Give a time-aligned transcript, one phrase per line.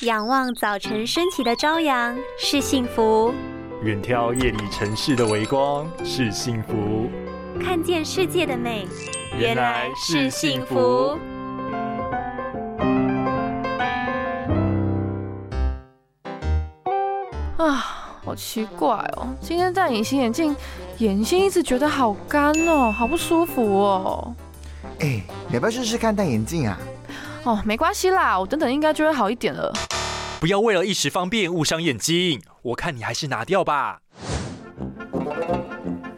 [0.00, 3.32] 仰望早晨升起的朝阳是幸福，
[3.84, 7.08] 远眺夜里城市的微光是幸福，
[7.62, 8.88] 看见世界的美
[9.38, 11.16] 原来是幸福。
[17.56, 19.28] 啊，好奇怪哦！
[19.40, 20.54] 今天戴隐形眼镜，
[20.98, 24.34] 眼睛一直觉得好干哦，好不舒服哦。
[24.98, 25.22] 哎，
[25.52, 26.76] 要不要试试看戴眼镜啊？
[27.44, 29.70] 哦，没关系啦，我等等应该就会好一点了。
[30.40, 34.00] 不要为了一时方便误伤眼睛，我看你还是拿掉吧。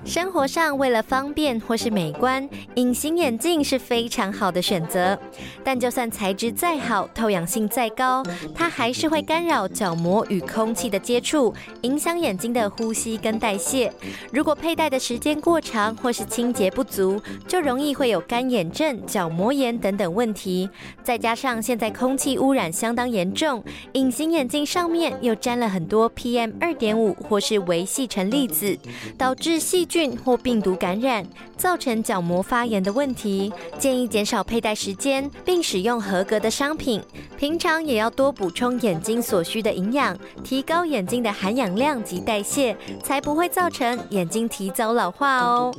[0.07, 5.19] 生活上为了方便或是美观，隐形眼镜是非常好的选择。
[5.65, 8.23] 但就算材质再好，透氧性再高，
[8.55, 11.53] 它还是会干扰角膜与空气的接触，
[11.83, 13.93] 影响眼睛的呼吸跟代谢。
[14.33, 20.71] 如果佩戴的时间过长或是清洁不足，就容易会有干眼症、角膜炎等等问题。
[21.03, 23.61] 再加上现在空气污染相当严重，
[23.95, 28.79] 隐形眼镜上面又沾了很多 PM 二点五或是微细尘粒子，
[29.19, 30.15] 导致细菌菌。
[30.23, 37.03] 或病毒感染，造成角膜发炎的问题，建议减少佩戴时间，并使用合格的商品。
[37.39, 45.75] 平常也要多补充眼睛所需的营养，提高眼睛的含氧量及代谢，才不会造成眼睛提早老化哦。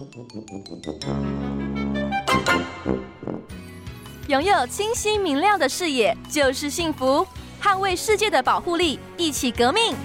[4.27, 7.25] 拥有清晰明亮的视野就是幸福，
[7.61, 9.95] 捍卫世界的保护力，一起革命。